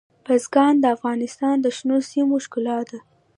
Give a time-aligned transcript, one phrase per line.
[0.25, 2.99] بزګان د افغانستان د شنو سیمو ښکلا ده.